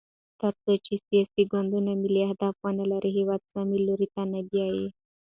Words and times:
تر 0.41 0.53
څو 0.63 0.71
چې 0.85 0.93
سیاسي 1.07 1.43
ګوندونه 1.51 1.91
ملي 2.01 2.21
اهداف 2.25 2.55
ونلري، 2.61 3.11
هېواد 3.19 3.41
سم 3.51 3.67
لوري 3.87 4.07
ته 4.15 4.23
نه 4.31 4.39
بیايي. 4.49 4.87